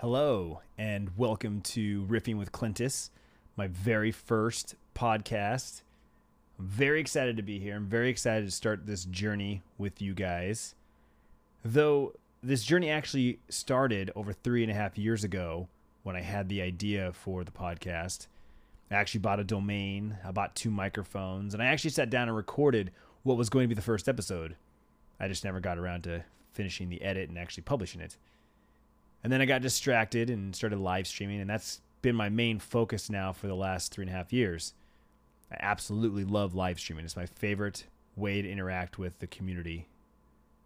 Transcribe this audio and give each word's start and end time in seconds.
Hello, 0.00 0.62
and 0.78 1.10
welcome 1.18 1.60
to 1.60 2.06
Riffing 2.06 2.38
with 2.38 2.52
Clintus, 2.52 3.10
my 3.54 3.66
very 3.66 4.10
first 4.10 4.74
podcast. 4.94 5.82
I'm 6.58 6.66
very 6.66 7.02
excited 7.02 7.36
to 7.36 7.42
be 7.42 7.58
here. 7.58 7.76
I'm 7.76 7.84
very 7.84 8.08
excited 8.08 8.46
to 8.46 8.50
start 8.50 8.86
this 8.86 9.04
journey 9.04 9.60
with 9.76 10.00
you 10.00 10.14
guys. 10.14 10.74
Though 11.62 12.14
this 12.42 12.64
journey 12.64 12.88
actually 12.88 13.40
started 13.50 14.10
over 14.16 14.32
three 14.32 14.62
and 14.62 14.72
a 14.72 14.74
half 14.74 14.96
years 14.96 15.22
ago 15.22 15.68
when 16.02 16.16
I 16.16 16.22
had 16.22 16.48
the 16.48 16.62
idea 16.62 17.12
for 17.12 17.44
the 17.44 17.52
podcast. 17.52 18.26
I 18.90 18.94
actually 18.94 19.20
bought 19.20 19.38
a 19.38 19.44
domain, 19.44 20.16
I 20.24 20.30
bought 20.30 20.56
two 20.56 20.70
microphones, 20.70 21.52
and 21.52 21.62
I 21.62 21.66
actually 21.66 21.90
sat 21.90 22.08
down 22.08 22.26
and 22.26 22.36
recorded 22.38 22.90
what 23.22 23.36
was 23.36 23.50
going 23.50 23.64
to 23.64 23.68
be 23.68 23.74
the 23.74 23.82
first 23.82 24.08
episode. 24.08 24.56
I 25.20 25.28
just 25.28 25.44
never 25.44 25.60
got 25.60 25.76
around 25.76 26.04
to 26.04 26.24
finishing 26.54 26.88
the 26.88 27.02
edit 27.02 27.28
and 27.28 27.36
actually 27.36 27.64
publishing 27.64 28.00
it. 28.00 28.16
And 29.22 29.32
then 29.32 29.40
I 29.40 29.46
got 29.46 29.62
distracted 29.62 30.30
and 30.30 30.54
started 30.56 30.78
live 30.78 31.06
streaming, 31.06 31.40
and 31.40 31.50
that's 31.50 31.80
been 32.02 32.16
my 32.16 32.28
main 32.28 32.58
focus 32.58 33.10
now 33.10 33.32
for 33.32 33.46
the 33.46 33.54
last 33.54 33.92
three 33.92 34.02
and 34.02 34.10
a 34.10 34.16
half 34.16 34.32
years. 34.32 34.74
I 35.52 35.56
absolutely 35.60 36.24
love 36.24 36.54
live 36.54 36.78
streaming. 36.78 37.04
It's 37.04 37.16
my 37.16 37.26
favorite 37.26 37.84
way 38.16 38.40
to 38.40 38.50
interact 38.50 38.98
with 38.98 39.18
the 39.18 39.26
community, 39.26 39.88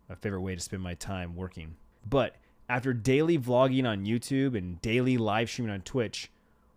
my 0.08 0.14
favorite 0.14 0.42
way 0.42 0.54
to 0.54 0.60
spend 0.60 0.82
my 0.82 0.94
time 0.94 1.34
working. 1.34 1.76
But 2.08 2.36
after 2.68 2.92
daily 2.92 3.38
vlogging 3.38 3.86
on 3.86 4.06
YouTube 4.06 4.56
and 4.56 4.80
daily 4.80 5.16
live 5.16 5.50
streaming 5.50 5.74
on 5.74 5.80
Twitch, 5.80 6.30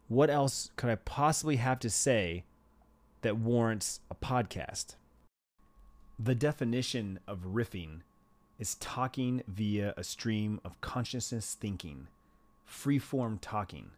what 0.08 0.30
else 0.30 0.72
could 0.76 0.90
I 0.90 0.96
possibly 0.96 1.58
have 1.58 1.80
to 1.80 1.90
say 1.90 2.46
that 3.22 3.38
warrants 3.38 4.00
a 4.09 4.16
podcast? 4.16 4.96
The 6.18 6.36
definition 6.36 7.20
of 7.28 7.40
riffing 7.54 8.02
is 8.60 8.76
talking 8.76 9.44
via 9.48 9.94
a 9.98 10.04
stream 10.04 10.60
of 10.66 10.80
consciousness 10.82 11.56
thinking, 11.60 12.08
free-form 12.66 13.40
talking. 13.40 13.92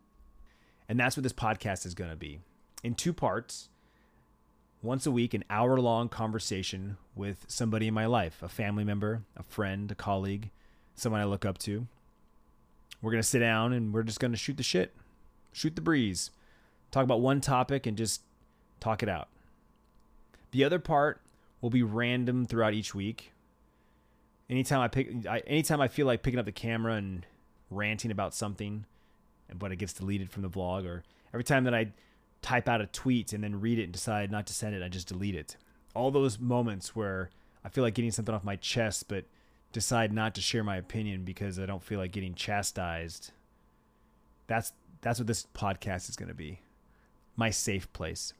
And 0.87 0.99
that's 0.99 1.15
what 1.15 1.23
this 1.23 1.33
podcast 1.33 1.85
is 1.85 1.93
going 1.93 2.09
to 2.09 2.15
be. 2.15 2.39
In 2.83 2.95
two 2.95 3.13
parts, 3.13 3.69
once 4.81 5.05
a 5.05 5.11
week, 5.11 5.33
an 5.33 5.43
hour 5.49 5.77
long 5.77 6.09
conversation 6.09 6.97
with 7.15 7.45
somebody 7.47 7.87
in 7.87 7.93
my 7.93 8.05
life 8.05 8.41
a 8.41 8.49
family 8.49 8.83
member, 8.83 9.23
a 9.37 9.43
friend, 9.43 9.91
a 9.91 9.95
colleague, 9.95 10.49
someone 10.95 11.21
I 11.21 11.25
look 11.25 11.45
up 11.45 11.57
to. 11.59 11.87
We're 13.01 13.11
going 13.11 13.21
to 13.21 13.27
sit 13.27 13.39
down 13.39 13.71
and 13.71 13.93
we're 13.93 14.03
just 14.03 14.19
going 14.19 14.31
to 14.31 14.37
shoot 14.37 14.57
the 14.57 14.63
shit, 14.63 14.93
shoot 15.53 15.75
the 15.75 15.81
breeze, 15.81 16.31
talk 16.91 17.03
about 17.03 17.21
one 17.21 17.39
topic 17.39 17.85
and 17.85 17.97
just 17.97 18.21
talk 18.79 19.03
it 19.03 19.09
out. 19.09 19.29
The 20.51 20.63
other 20.63 20.79
part 20.79 21.21
will 21.61 21.69
be 21.69 21.83
random 21.83 22.45
throughout 22.45 22.73
each 22.73 22.95
week 22.95 23.31
anytime 24.49 24.79
I 24.79 24.87
pick, 24.87 25.27
I, 25.27 25.39
anytime 25.39 25.81
I 25.81 25.87
feel 25.87 26.07
like 26.07 26.23
picking 26.23 26.39
up 26.39 26.45
the 26.45 26.51
camera 26.51 26.95
and 26.95 27.25
ranting 27.69 28.11
about 28.11 28.33
something, 28.33 28.85
but 29.53 29.71
it 29.71 29.77
gets 29.77 29.93
deleted 29.93 30.29
from 30.31 30.43
the 30.43 30.49
vlog, 30.49 30.85
or 30.85 31.03
every 31.33 31.43
time 31.43 31.63
that 31.65 31.73
I 31.73 31.91
type 32.41 32.67
out 32.67 32.81
a 32.81 32.85
tweet 32.87 33.33
and 33.33 33.43
then 33.43 33.59
read 33.59 33.79
it 33.79 33.83
and 33.83 33.93
decide 33.93 34.31
not 34.31 34.47
to 34.47 34.53
send 34.53 34.75
it, 34.75 34.83
I 34.83 34.87
just 34.87 35.07
delete 35.07 35.35
it. 35.35 35.57
All 35.93 36.11
those 36.11 36.39
moments 36.39 36.95
where 36.95 37.29
I 37.63 37.69
feel 37.69 37.83
like 37.83 37.93
getting 37.93 38.11
something 38.11 38.33
off 38.33 38.43
my 38.43 38.55
chest, 38.55 39.07
but 39.07 39.25
decide 39.71 40.13
not 40.13 40.35
to 40.35 40.41
share 40.41 40.63
my 40.63 40.77
opinion 40.77 41.23
because 41.23 41.59
I 41.59 41.65
don't 41.65 41.83
feel 41.83 41.99
like 41.99 42.11
getting 42.11 42.33
chastised. 42.33 43.31
That's 44.47 44.73
that's 45.01 45.19
what 45.19 45.27
this 45.27 45.45
podcast 45.53 46.09
is 46.09 46.15
going 46.15 46.29
to 46.29 46.35
be. 46.35 46.59
My 47.35 47.51
safe 47.51 47.91
place. 47.93 48.33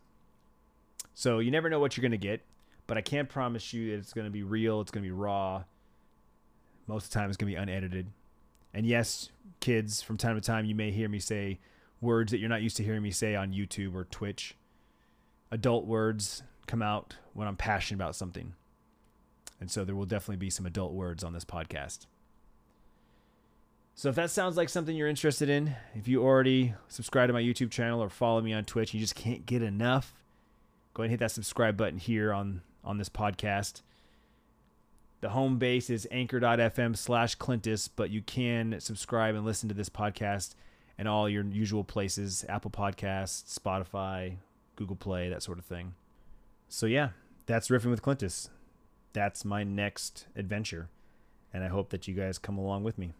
So 1.14 1.40
you 1.40 1.52
never 1.52 1.70
know 1.70 1.80
what 1.80 1.96
you're 1.96 2.02
going 2.02 2.12
to 2.12 2.18
get, 2.18 2.42
but 2.88 2.98
I 2.98 3.02
can't 3.02 3.30
promise 3.30 3.74
you 3.74 3.92
that 3.92 3.98
it's 3.98 4.14
going 4.14 4.26
to 4.26 4.32
be 4.32 4.44
real, 4.44 4.82
it's 4.82 4.92
going 4.92 5.04
to 5.04 5.08
be 5.08 5.12
raw, 5.12 5.64
most 6.90 7.06
of 7.06 7.12
the 7.12 7.20
time, 7.20 7.30
it's 7.30 7.38
going 7.38 7.52
to 7.52 7.56
be 7.56 7.62
unedited. 7.62 8.08
And 8.74 8.86
yes, 8.86 9.30
kids, 9.60 10.02
from 10.02 10.18
time 10.18 10.36
to 10.36 10.42
time, 10.42 10.66
you 10.66 10.76
may 10.76 10.92
hear 10.92 11.08
me 11.08 11.20
say 11.20 11.60
words 12.02 12.32
that 12.32 12.40
you're 12.40 12.50
not 12.50 12.64
used 12.64 12.78
to 12.78 12.84
hearing 12.84 13.04
me 13.04 13.12
say 13.12 13.36
on 13.36 13.54
YouTube 13.54 13.94
or 13.94 14.06
Twitch. 14.06 14.56
Adult 15.52 15.86
words 15.86 16.44
come 16.68 16.82
out 16.82 17.16
when 17.34 17.48
I'm 17.48 17.56
passionate 17.56 17.98
about 17.98 18.16
something. 18.16 18.54
And 19.62 19.70
so 19.70 19.86
there 19.86 19.96
will 19.96 20.06
definitely 20.06 20.38
be 20.38 20.50
some 20.50 20.66
adult 20.66 20.94
words 20.94 21.24
on 21.24 21.34
this 21.34 21.46
podcast. 21.46 22.08
So 23.94 24.10
if 24.10 24.16
that 24.16 24.32
sounds 24.32 24.58
like 24.58 24.70
something 24.70 24.96
you're 24.96 25.10
interested 25.10 25.50
in, 25.50 25.76
if 25.94 26.08
you 26.08 26.24
already 26.24 26.74
subscribe 26.88 27.28
to 27.28 27.34
my 27.34 27.42
YouTube 27.42 27.70
channel 27.70 28.02
or 28.02 28.10
follow 28.10 28.42
me 28.42 28.54
on 28.54 28.64
Twitch, 28.66 28.94
you 28.94 29.00
just 29.00 29.16
can't 29.16 29.46
get 29.46 29.62
enough, 29.62 30.24
go 30.94 31.04
ahead 31.04 31.08
and 31.08 31.12
hit 31.12 31.20
that 31.20 31.32
subscribe 31.32 31.78
button 31.78 32.00
here 32.00 32.34
on 32.34 32.62
on 32.84 32.98
this 32.98 33.10
podcast. 33.10 33.82
The 35.22 35.30
home 35.30 35.58
base 35.58 35.90
is 35.90 36.08
anchor.fm 36.12 36.96
slash 36.96 37.36
Clintus, 37.36 37.90
but 37.94 38.10
you 38.10 38.22
can 38.22 38.80
subscribe 38.80 39.36
and 39.36 39.44
listen 39.44 39.68
to 39.68 39.76
this 39.76 39.90
podcast 39.90 40.56
and 40.98 41.08
all 41.08 41.28
your 41.28 41.44
usual 41.44 41.84
places 41.84 42.46
Apple 42.48 42.72
Podcasts, 42.72 43.60
Spotify, 43.60 44.38
Google 44.78 44.96
Play, 44.96 45.28
that 45.30 45.44
sort 45.44 45.60
of 45.60 45.66
thing. 45.66 45.94
So, 46.70 46.86
yeah, 46.86 47.10
that's 47.48 47.68
Riffing 47.68 47.90
with 47.90 48.02
Clintus. 48.02 48.50
That's 49.12 49.44
my 49.44 49.64
next 49.64 50.28
adventure. 50.36 50.88
And 51.54 51.64
I 51.64 51.68
hope 51.68 51.90
that 51.90 52.08
you 52.08 52.14
guys 52.14 52.38
come 52.38 52.58
along 52.58 52.84
with 52.84 52.98
me. 52.98 53.14